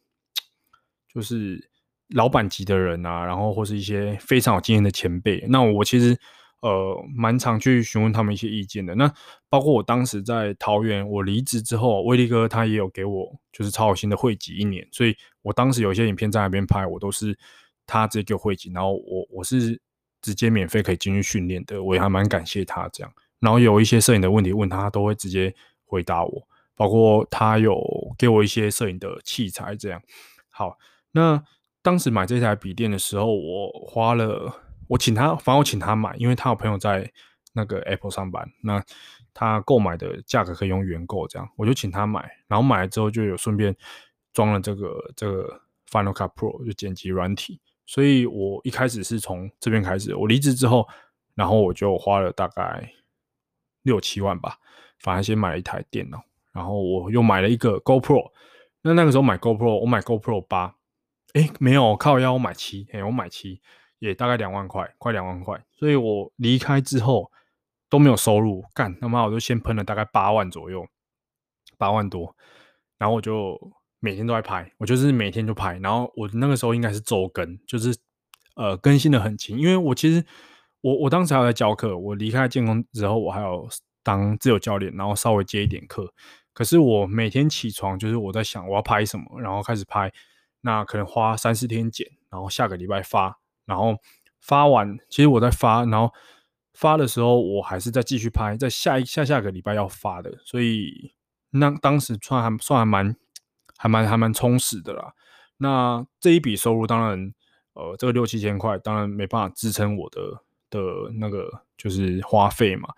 [1.13, 1.69] 就是
[2.15, 5.45] 老板级的人啊，然后或是一些非常有经验的前辈。
[5.49, 6.19] 那我其实
[6.61, 8.95] 呃蛮常去询问他们一些意见的。
[8.95, 9.13] 那
[9.49, 17.39] 包括我当时在桃园，我离职之后，威力哥他也有给我就是超有心的会籍一年，所以我当时有一些影片在那边拍，我都是
[17.87, 19.81] 他直接给我会籍，然后我我是。
[20.21, 23.13] 直接免费可以进去训练的，我也还蛮感谢他这样。
[23.39, 26.49] 然后有一些摄影的问题问他，他都会直接回答我。
[26.75, 27.81] 包括他有
[28.19, 30.03] 给我一些摄影的器材这样。
[30.51, 30.77] 好，
[31.13, 31.41] 那
[31.89, 34.55] 当时买这台笔电的时候，我花了，
[34.89, 37.11] 我请他，反正我请他买，因为他有朋友在
[37.55, 38.85] 那个 Apple 上班，那
[39.33, 42.31] 他购买的价格可以用原购这样，我就请他买。
[42.47, 43.75] 然后买了之后就有顺便
[44.35, 47.59] 装了这个这个 Final Cut Pro 就剪辑软体。
[47.87, 50.87] 所以我一开始是从这边开始，我离职之后，
[51.35, 52.87] 然后我就花了大概
[53.85, 54.59] 六七万吧，
[54.99, 56.23] 反正先买了一台电脑，
[56.53, 58.31] 然后我又买了一个 GoPro。
[58.83, 60.77] 那那个时候买 GoPro，我买 GoPro 八，
[61.35, 63.61] 诶，没有靠腰，我买七，哎，我买七
[63.99, 65.65] 也大概两万块，快两万块。
[65.75, 67.31] 所以我离开之后
[67.89, 70.87] 都没有收入，干他妈我就先喷了大概八万左右，
[71.77, 72.37] 八万多，
[72.99, 73.59] 然后我就。
[74.01, 77.93] 每天都在拍，我就是每天就拍，然后我那个时候应该是周更，就是
[78.55, 80.25] 呃更新的很勤，因为我其实
[80.83, 83.69] 我我当时还在教课，我离开建工之后，我还有
[84.05, 86.15] 当自由教练，然后稍微接一点课。
[86.53, 90.13] 可是我每天起床就是我在想我要拍什么，然后开始拍，
[90.61, 93.97] 那可能花三四天剪，然后下个礼拜发，然后
[94.41, 96.13] 发完，其实我在发，然后
[96.75, 101.13] 发的时候，我还是在继续拍，在下一下下个礼拜要发的，所以
[101.51, 103.17] 那当时算还算还蛮
[103.77, 105.13] 还蛮还蛮充实的啦。
[105.59, 107.35] 那这一笔收入，当然，
[107.75, 110.81] 呃，这个六七千块，当然没办法支撑我的的
[111.19, 112.89] 那个就是花费嘛。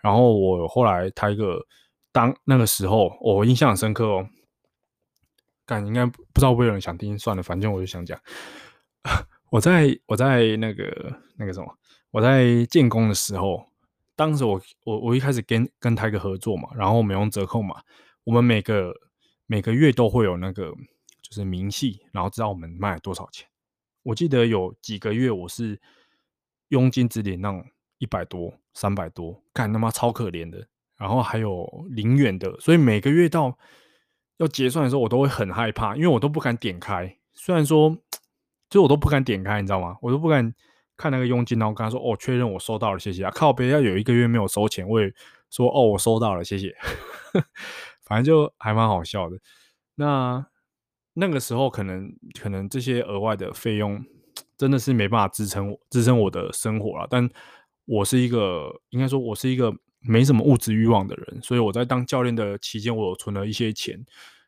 [0.00, 1.66] 然后我后来他一个
[2.12, 4.28] 当那个时候，我印象很深刻哦。
[5.66, 8.18] 但应该不知道会有人想听，算了，反正我就想讲。
[9.50, 11.78] 我在我在那个那个什么，
[12.10, 13.66] 我在建工的时候，
[14.14, 17.82] 当时我我我一开始跟跟台哥合作嘛，然后我们用折扣嘛，
[18.24, 18.94] 我们每个
[19.46, 20.70] 每个月都会有那个
[21.22, 23.46] 就是明细，然后知道我们卖多少钱。
[24.02, 25.80] 我记得有几个月我是
[26.68, 27.52] 佣金只领那
[27.98, 30.66] 一百多、三百多，干他妈超可怜的。
[30.96, 33.58] 然后还有零元的，所以每个月到
[34.38, 37.16] 要结算的时候，我都会很害怕，因为我都不敢点开。
[37.32, 37.96] 虽然说，
[38.68, 39.96] 就我都不敢点开，你知道吗？
[40.02, 40.54] 我都不敢
[40.96, 45.12] 看那个佣金，然后跟他说：“哦，确认我收到了，谢谢啊。”靠别要有一个月没有收钱，我也
[45.50, 46.74] 说：“哦，我收到了，谢谢。
[48.04, 49.38] ”反正就还蛮好笑的。
[49.94, 50.46] 那
[51.14, 54.04] 那个时候，可能可能这些额外的费用
[54.58, 57.06] 真的是没办法支撑我支撑我的生活了。
[57.08, 57.28] 但
[57.86, 59.74] 我是一个，应该说，我是一个。
[60.06, 64.04] 没什么物质欲望的人，所以我在当教练的期间，我有存了一些钱。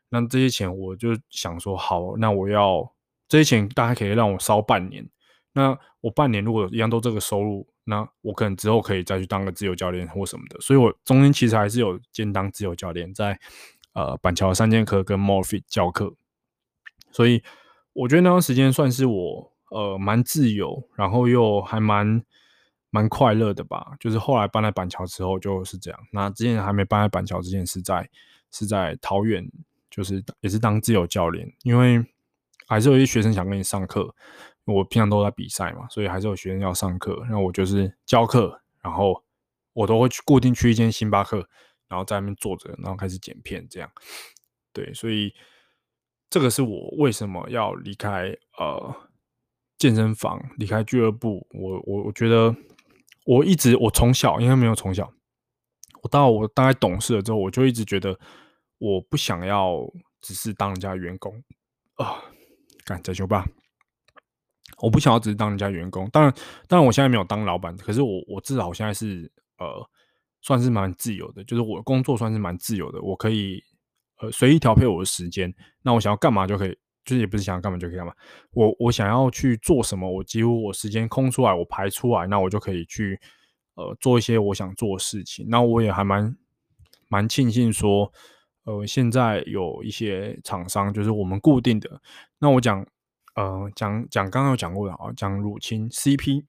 [0.09, 2.91] 那这些钱，我就想说，好，那我要
[3.27, 5.07] 这些钱，大概可以让我烧半年。
[5.53, 10.59] 那我半年如果一样都这个收入，那我可能之后可以再去当个自由教练或什么的。
[10.59, 13.39] 所以我中间其实还是有兼当自由教练，在
[13.93, 16.15] 呃板桥三剑客跟 Morfit 教课。
[17.11, 17.43] 所以
[17.93, 22.23] 我觉得那段时间算是我呃蛮自由，然后又还蛮。
[22.91, 25.99] 蛮快乐的吧，就是后来搬来板桥之后就是这样。
[26.11, 28.09] 那之前还没搬来板桥之前是在
[28.51, 29.47] 是在桃园，
[29.91, 32.03] 就是也是当自由教练，因为
[32.67, 34.15] 还是有一些学生想跟你上课。
[34.65, 37.23] 我平常都在比赛嘛，所以还是有学生要上课。
[37.29, 39.23] 那我就是教课，然后
[39.73, 41.47] 我都会去固定去一间星巴克，
[41.87, 43.91] 然后在那边坐着，然后开始剪片这样。
[44.73, 45.33] 对，所以
[46.29, 48.95] 这个是我为什么要离开呃
[49.77, 51.47] 健身房，离开俱乐部。
[51.51, 52.55] 我我我觉得。
[53.25, 55.11] 我一直，我从小应该没有从小，
[56.01, 58.17] 我到我大概懂事了之后，我就一直觉得
[58.77, 59.81] 我不想要
[60.21, 61.43] 只是当人家员工
[61.95, 62.23] 啊，
[62.85, 63.45] 干在修吧，
[64.81, 66.09] 我不想要只是当人家员工。
[66.09, 66.33] 当然，
[66.67, 69.89] 当然我现在没有当老板，可是我我至少现在是呃，
[70.41, 73.63] 算是蛮自由的，就是我工作算是蛮自由的，我可以
[74.21, 75.53] 呃随意调配我的时间，
[75.83, 76.77] 那我想要干嘛就可以。
[77.09, 78.13] 就是也不是想要干嘛就可以干嘛，
[78.51, 83.19] 我我想要去做什么，我几乎我时间空出来，我排出来，那我就可以去
[83.73, 85.47] 呃做一些我想做的事情。
[85.49, 86.37] 那我也还蛮
[87.07, 88.13] 蛮庆幸说，
[88.65, 91.99] 呃，现在有一些厂商就是我们固定的。
[92.37, 92.85] 那我讲
[93.33, 96.43] 呃讲讲刚刚有讲过的啊，讲乳清 CP，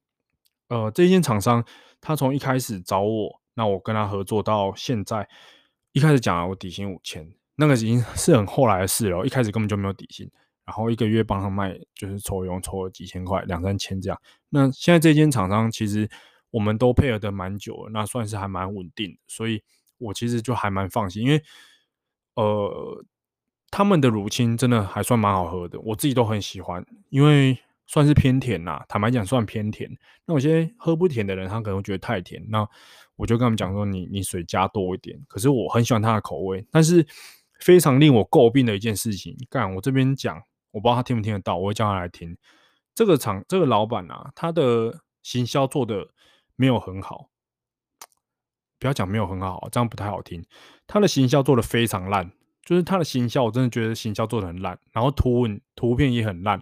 [0.68, 1.64] 呃，这间厂商
[2.02, 5.26] 他从一开始找我，那我跟他合作到现在，
[5.92, 10.30] 一开始讲了我底薪五千，那个已经是很后来的事了，一开始根本就没有底薪。
[10.70, 14.16] 然后一个月帮他卖，就是抽佣抽了几千块，两三千这样。
[14.50, 16.08] 那现在这间厂商其实
[16.52, 19.64] 我们都配合的蛮久了，那算是还蛮稳定的，所以
[19.98, 21.42] 我其实就还蛮放心，因为
[22.36, 23.04] 呃
[23.68, 29.90] 他们的乳清真的还算蛮好喝的，我自己都很喜欢，因为算是偏甜呐，坦白讲算偏甜。
[30.24, 32.64] 那有些喝不甜的人，他可能会觉得太甜，那
[33.16, 35.20] 我就跟他们讲说，你你水加多一点。
[35.26, 37.04] 可是我很喜欢它的口味，但是
[37.58, 40.40] 非常令我诟病的一件事情，干我这边讲。
[40.72, 42.36] 我不知道他听不听得到，我会叫他来听。
[42.94, 46.08] 这个厂这个老板啊，他的行销做的
[46.56, 47.30] 没有很好，
[48.78, 50.44] 不要讲没有很好，这样不太好听。
[50.86, 52.30] 他的行销做的非常烂，
[52.64, 54.78] 就是他的行销，我真的觉得行销做的很烂。
[54.92, 56.60] 然后图文图片也很烂，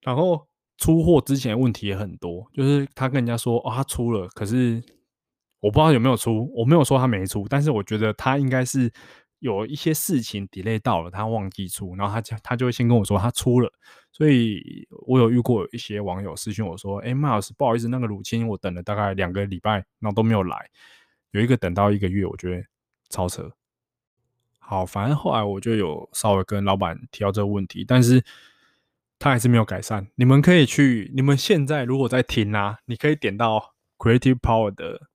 [0.00, 0.46] 然后
[0.78, 4.82] 出货之前问题也很多，就是他跟人家说哦，他出了，可是
[5.60, 8.92] 我不知道有没有出，我没有说他没出，但是我觉得他应该是。
[9.40, 13.72] 有一些事情 delay 到了，他忘记出，然后他就他就会先跟我说他出了，
[14.10, 20.70] 所以我有遇过一些网友私信我说：“哎，Miles，不好意思，那个乳清我等了大概两个礼拜，然后都没有来，
[21.30, 22.64] 有一个等到一个月，我觉得
[23.08, 23.52] 超扯。”
[24.58, 28.22] 好，反正后来我就有稍微跟老板提到这个问题，但是
[29.18, 30.06] 他还是没有改善。
[30.16, 35.08] 你们可以去，你们现在如果在听啊，你可以点到 Creative Power 的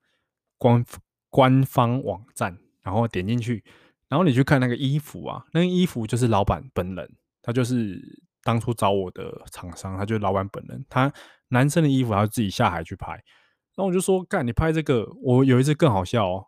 [0.58, 0.84] 官
[1.30, 3.64] 官方网站，然后点进去。
[4.14, 8.00] 然后你去看那个衣服啊，那个衣服就是老板本人，他就是
[8.44, 10.86] 当初找我的厂商，他就是老板本人。
[10.88, 11.12] 他
[11.48, 13.14] 男生的衣服，他自己下海去拍。
[13.14, 16.46] 然后我就说：“干，你拍这个，我有一次更好笑哦。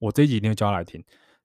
[0.00, 1.00] 我这几天教来听，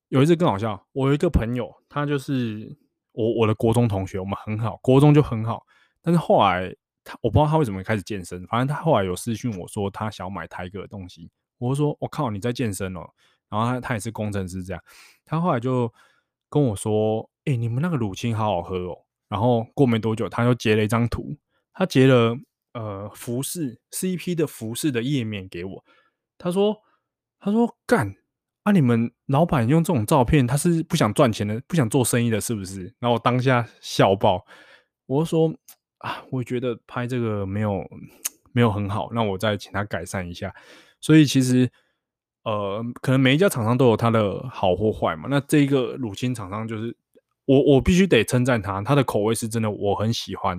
[0.07, 0.83] 有一次更好笑。
[0.93, 2.75] 我有一个朋友，他就是
[3.11, 5.63] 我我的国中同学，我们很好，国中就很好。
[6.01, 11.29] 但是后来他我不知道他为什么开始健身，反正他后来有私讯我说他想要买台哥的东西，
[11.59, 13.07] 我就说我靠你在健身哦，
[13.49, 14.83] 然后他他也是工程师这样，
[15.25, 15.91] 他后来就
[16.49, 21.35] 跟我说，哎、你们那个乳清好好喝哦，然后过没多久他就截了一张图，
[21.73, 22.37] 他截了
[22.73, 25.85] 呃服饰 CP 的服饰的页面给我，
[26.37, 26.77] 他说
[27.39, 28.15] 他说干。
[28.63, 28.71] 啊！
[28.71, 32.85] 你们老板用这种照片，他是不想赚钱的，不想做生意的，是不是？
[32.97, 34.43] 然后我当下笑爆，
[35.05, 35.53] 我说
[35.99, 37.87] 啊，我觉得拍这个没有
[38.53, 40.51] 没有很好，那我再请他改善一下。
[40.99, 41.71] 所以其实
[42.45, 45.27] 呃，可能每一家厂商都有他的好或坏嘛。
[45.29, 46.95] 那这一个乳清厂商就是
[47.45, 50.55] 我，我必须得称赞他，他的口味是真的我很喜欢，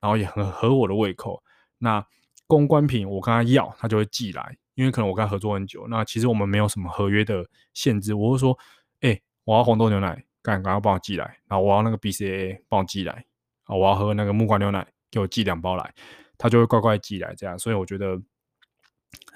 [0.00, 1.42] 然后也很合我的胃口。
[1.78, 2.04] 那
[2.46, 4.56] 公关品我跟他要，他就会寄来。
[4.76, 8.12] 因为可能我跟他合作很久，那其实我们没有什么合约的限制。
[8.12, 8.58] 我会说，
[9.00, 11.24] 哎、我要红豆牛奶，赶快帮我寄来。
[11.48, 13.24] 然后我要那个 BCA 帮我寄来。
[13.64, 15.94] 啊，我要喝那个木瓜牛奶，给我寄两包来。
[16.36, 17.58] 他就会乖乖寄来，这样。
[17.58, 18.20] 所以我觉得，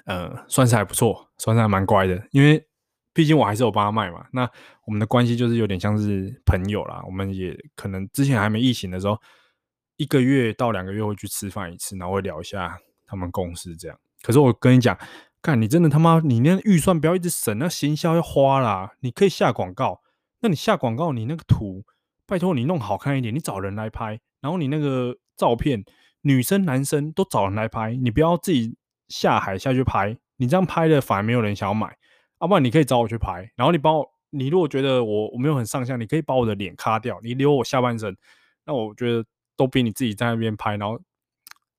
[0.05, 2.21] 呃，算是还不错，算是还蛮乖的。
[2.31, 2.65] 因为
[3.13, 4.25] 毕竟我还是有帮他卖嘛。
[4.31, 4.49] 那
[4.85, 7.01] 我们的关系就是有点像是朋友啦。
[7.05, 9.17] 我们也可能之前还没疫情的时候，
[9.97, 13.97] 一个月到两个月会去吃饭一次，然后会聊一下他们公司这样。
[14.21, 14.97] 可是我跟你讲。
[15.43, 18.91] 干，你真的他妈，你那预算不要一直省，那行销要花啦。
[18.99, 19.99] 你可以下广告，
[20.41, 21.83] 那你下广告，你那个图，
[22.27, 25.83] 拜托你弄好看一点，你找人来拍，然后你那个照片，
[26.21, 28.77] 女生男生都找人来拍，你不要自己
[29.11, 31.95] 下海下去拍，你这样拍的反而没有人想要买。
[32.39, 38.17] 要不然你可以找我去拍，然后你帮我，你如果觉得我我没有很上相，你可以把我的脸卡掉，你留我下半身，
[38.65, 39.23] 那我觉得
[39.55, 40.99] 都比你自己在那边拍，然后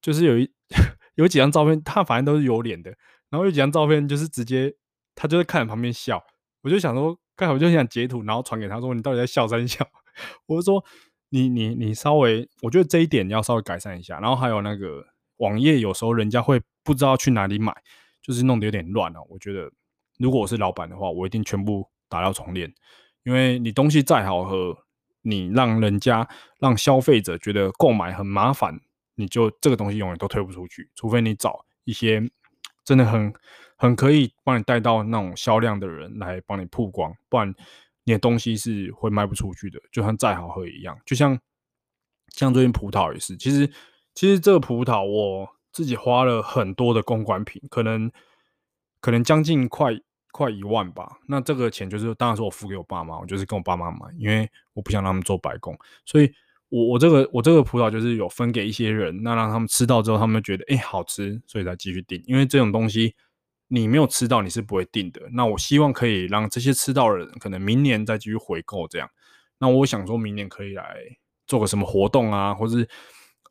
[0.01, 0.49] 就是有一
[1.17, 2.95] 有几张照片，他反正都是有脸的。
[3.29, 4.73] 然后有几张照片，就是直接
[5.15, 6.23] 他就是看旁边笑，
[6.63, 9.85] 我就想说，刚好我就想截图，然后传给他说，你到底在笑三笑？
[10.47, 10.85] 我就说，
[11.31, 14.21] 你你你稍微，我觉得这一点你要稍微改善一下。
[14.21, 15.05] 然后还有那个
[15.39, 17.75] 网页，有时候人家会不知道去哪里买，
[18.21, 19.23] 就是弄得有点乱了。
[19.29, 19.71] 我觉得
[20.19, 22.73] 如果我是老板的话，我一定全部打掉重练，
[23.25, 24.77] 因为你东西再好喝，
[25.23, 28.81] 你让人家让消费者觉得购买很麻烦，
[29.15, 32.31] 你就这个东西永远都推不出去，除非你找一些。
[32.85, 33.33] 真的很
[33.77, 37.55] 很可以帮你带到那种销量的人来帮你曝光，不然
[38.03, 39.79] 你的东西是会卖不出去的。
[39.93, 41.39] 就算再好喝一样，就像
[42.31, 43.73] 像最近葡萄也是，其实
[44.15, 48.11] 其实这个葡萄我自己花了很多的公关品，可能
[49.01, 49.93] 可能将近快
[50.31, 51.19] 快一万吧。
[51.27, 56.33] 那这个钱就是当然是我付给我爸妈，我就是跟我爸妈买，因为我不想让他们做白工，所以。
[56.75, 62.25] 我我这个我这个葡萄就是有分给一些人，那让他们吃到之后，他们觉得哎、好吃，所以才继续订。
[62.27, 63.15] 因为这种东西
[63.69, 65.21] 你没有吃到，你是不会订的。
[65.33, 69.07] 那我希望可以让这些吃到的人，可能明年再继续回购这样。
[69.59, 70.97] 那我想说明年可以来
[71.47, 72.89] 做个什么活动啊，或是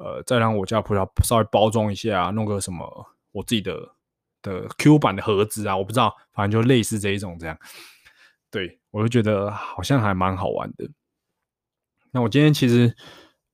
[0.04, 3.96] 呃再让我家葡萄稍微包装一下啊，弄个什么我自己的
[4.42, 7.58] 的 Q 版的盒子啊，我不知道，反正就类似这一种这样。
[8.50, 10.90] 对，我就觉得好像还蛮好玩的。
[12.12, 12.94] 那我今天其实，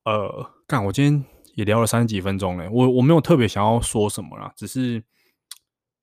[0.05, 2.67] 呃，干，我今天也聊了三十几分钟嘞。
[2.71, 5.03] 我我没有特别想要说什么啦，只是，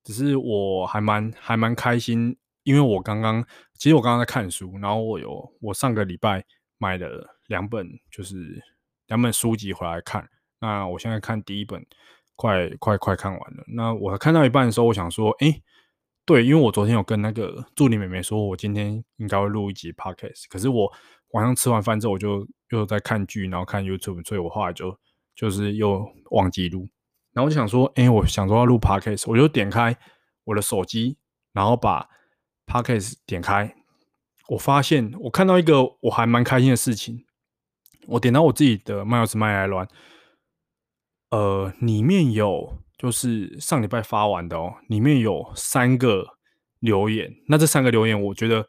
[0.05, 3.45] 只是我还蛮还蛮开心，因为我刚刚，
[3.77, 6.45] 其实我刚刚在看书，然后我有我上个礼拜
[6.79, 8.63] 买了两本，就是
[9.07, 10.29] 两本书籍回来看。
[10.65, 11.85] 那我现在看第一本，
[12.37, 13.65] 快快快看完了。
[13.69, 15.61] 那我看到一半的时候，我想说，哎，
[16.25, 20.93] 对，因为我昨天有跟那个助理妹妹说，我今天应该会录一集 podcast，可是我。
[21.35, 24.97] 晚上吃完饭之后，我就又在看剧，然后看 YouTube，所以我后来就
[25.35, 26.89] 就是又忘记录。
[27.33, 29.99] 然后我就想说，哎，我想说要录 Podcast，我就点开
[30.45, 31.19] 我的手机，
[31.53, 32.09] 然后把
[32.69, 33.75] Podcast 点开，
[34.51, 37.25] 我发现我看到一个我还蛮开心的事情。
[38.07, 39.89] 我点到我自己的麦尔斯麦来乱，
[41.35, 46.37] 呃，里面有就是上礼拜发完的哦，里面有三个
[46.79, 47.35] 留言。
[47.49, 48.69] 那这三个留言，我觉得。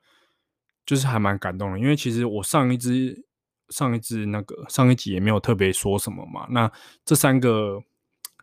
[0.87, 3.25] 就是还蛮感动的，因为其实我上一支、
[3.69, 6.45] 上一支那个上一集也没有特别说什么嘛。
[6.51, 6.71] 那
[7.03, 7.81] 这三个、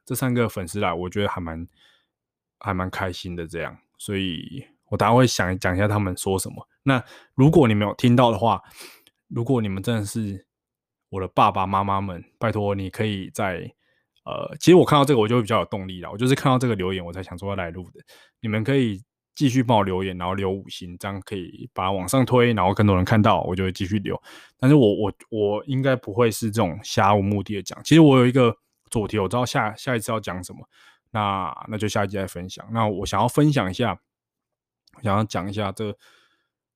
[0.04, 1.64] 这三个粉丝来，我觉得还蛮
[2.58, 6.66] 还蛮开心的这样，所以我等下会想讲一下他们说什么。
[6.82, 7.00] 那
[7.36, 8.60] 如果你没有听到的话，
[9.28, 10.44] 如果你们真的是
[11.10, 13.72] 我的爸爸妈妈们，拜托你可以在
[14.24, 16.10] 呃，其实我看到这个我就会比较有动力了。
[16.10, 18.00] 我就是看到这个留言，我才想说要来录的。
[18.40, 19.02] 你们可以。
[19.34, 24.22] 继续帮我留言，然后留五星，这样可以把往上推，然后更多人看到，我就会继续留。
[24.58, 27.82] 但是我我我应该不会是这种瞎无目的的讲。
[27.82, 28.54] 其实我有一个
[28.90, 30.68] 主题，我知道下下一次要讲什么，
[31.12, 32.62] 那那就下一集再分享。
[32.72, 33.98] 那我想要分享一下，
[35.02, 35.96] 想要讲一下这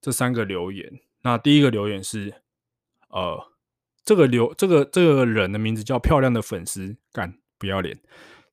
[0.01, 0.91] 这三个留言。
[1.21, 2.33] 那第一个留言是，
[3.11, 3.39] 呃，
[4.07, 8.01] 这个留这个这个人的名字叫漂亮的粉丝干，不要脸。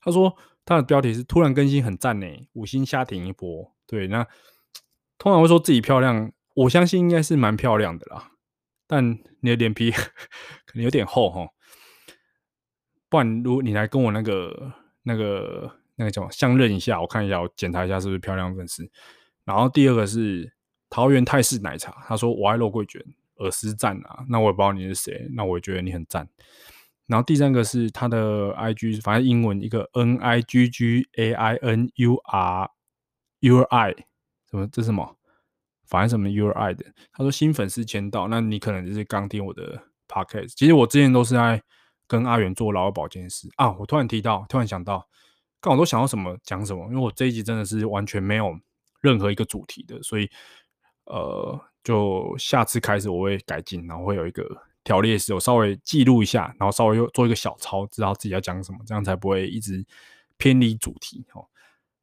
[0.02, 0.36] 他说
[0.66, 3.72] 他的标题是“突然更新很赞呢，五星瞎挺一波”。
[3.88, 4.28] 对，那
[5.20, 8.32] 通常会说自己漂亮，我相信应该是蛮漂亮的啦。
[8.88, 9.92] 但你的脸皮
[10.66, 11.48] 可能有点厚哈，
[13.08, 14.74] 不然如果你来跟我那个
[15.04, 18.90] 那个那个叫相认一下，我看一下，我检查一下是不是漂亮粉丝。
[19.46, 20.52] 然后第二个是
[20.90, 23.00] 桃园泰式奶茶，他说我爱肉桂卷，
[23.38, 26.28] 尔斯赞啊，那我也不知道你是谁，那我也觉得你很赞。
[27.06, 32.70] 然后第三个是他的 IG，反正英文一个 N I G G A I N U R
[33.42, 33.94] U R I，
[34.50, 35.18] 什么这是什么？
[35.86, 40.54] 反正什么 U R I 的，他说新粉丝签到，那你可能就是刚听我的 podcast。
[40.56, 41.62] 其实我之前都是在
[42.08, 43.72] 跟阿元做老二保健师啊。
[43.74, 45.08] 我突然提到，突然想到，
[45.60, 48.58] 刚我都想到什么讲什么，因为我这一集真的是完全没有
[49.02, 50.30] 任何一个主题的，所以
[51.06, 54.48] 呃，就下次开始我会改进，然后会有一个
[54.84, 59.86] 条列式，我稍微记录一下，然后稍微又做一个小抄，知道自己要讲什么，这样才不会一直
[60.38, 61.46] 偏离主题哦。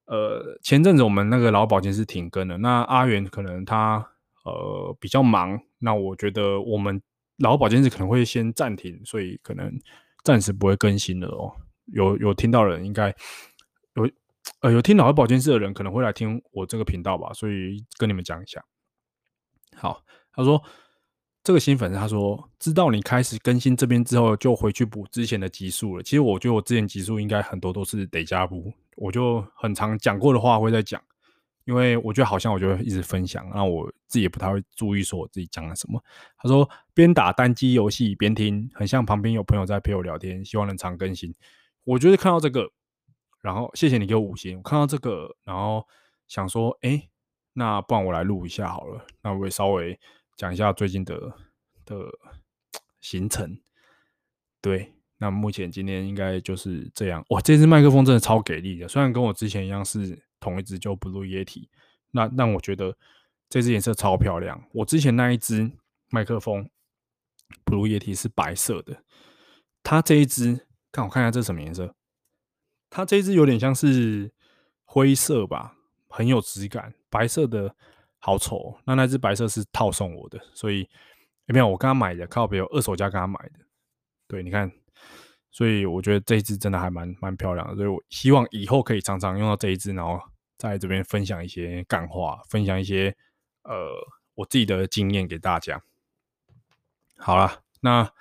[0.06, 4.04] 呃，前阵子我们那个老保健室停更了，那阿元可能他
[4.44, 7.00] 呃比较忙，那我觉得我们
[7.38, 9.72] 老保健室可能会先暂停，所以可能
[10.24, 11.54] 暂时不会更新了哦。
[11.92, 13.14] 有有听到人应该
[13.94, 14.10] 有
[14.60, 18.64] 呃有听老保健室的人可能会来听我这个频道吧，所以跟你们讲一下。
[19.76, 20.02] 好，
[20.32, 20.62] 他说。
[21.42, 26.02] 这个新粉丝他说，知道你开始更新这边之后，就回去补之前的集数了。
[26.02, 31.02] 其实我觉得我之前集数应该很多都是得加补，我就很常讲过的话会再讲，
[31.64, 35.98] 因为我觉得好像我就会一直分享，那我自己也不太会注意说我自己讲了什么。
[36.36, 41.34] 他说边打单机游戏边听，很像旁边有朋友在陪我聊天，希望能常更新。
[41.84, 42.70] 我觉得看到这个，
[43.40, 44.58] 然后谢谢你给我五星。
[44.58, 45.86] 我看到这个，然后
[46.28, 47.08] 想说，哎，
[47.52, 49.98] 那不然我来录一下好了，那我也稍微。
[50.36, 51.20] 讲一下最近的
[51.84, 52.06] 的
[53.02, 53.60] 行程，
[54.62, 57.22] 对，那目前今天应该就是这样。
[57.28, 61.68] 哇，这支麦克风真的超给力的，虽然跟我之前一样是同一只，就 Blue Yeti，
[62.12, 62.96] 那我觉得
[63.50, 64.64] 这支颜色超漂亮。
[64.72, 65.70] 我之前那一支
[66.08, 66.70] 麦克风
[67.66, 69.04] Blue Yeti 是白色的，
[69.82, 71.94] 它这一支，看我看一下这什么颜色？
[72.88, 74.32] 它这一只有点像是
[74.84, 75.76] 灰色吧，
[76.08, 77.74] 很有质感，白色的。
[78.22, 80.86] 好丑喔，那那只白色是套送我的，所以
[81.46, 83.64] 没有我刚刚买的，靠别有二手价刚刚买的。
[84.28, 84.70] 对，你看，
[85.50, 90.20] 所以我觉得这一只真的还蛮蛮漂亮的，所以我希望以后可以常常用到这一只，然后
[90.58, 93.16] 在这边分享一些干话，分享一些
[93.62, 93.88] 呃
[94.34, 95.82] 我自己的经验给大家。
[97.16, 98.12] 好了，那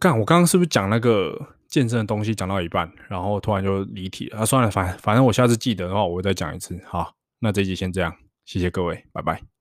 [0.00, 4.28] 看我刚刚是不是讲那个健身的东西讲到一半，然后突然就离题？
[4.28, 6.80] 啊，算了，反反正我下次记得的话，我会再讲一次。
[6.86, 7.12] 好。
[7.40, 8.14] 那这一集先这样，
[8.44, 9.53] 谢谢各位，拜拜。